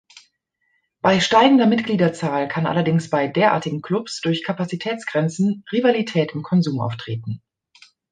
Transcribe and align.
Bei 1.01 1.19
steigender 1.19 1.67
Mitgliederzahl 1.67 2.47
kann 2.47 2.65
allerdings 2.65 3.11
bei 3.11 3.27
derartigen 3.27 3.83
Klubs 3.83 4.19
durch 4.21 4.43
Kapazitätsgrenzen 4.43 5.63
Rivalität 5.71 6.31
im 6.31 6.41
Konsum 6.41 6.79
auftreten. 6.81 7.43